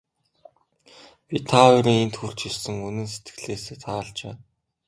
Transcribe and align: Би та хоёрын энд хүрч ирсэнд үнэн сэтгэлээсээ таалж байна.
Би 1.27 1.35
та 1.49 1.57
хоёрын 1.65 1.97
энд 2.03 2.15
хүрч 2.17 2.39
ирсэнд 2.49 2.85
үнэн 2.89 3.07
сэтгэлээсээ 3.13 3.77
таалж 3.85 4.15
байна. 4.25 4.41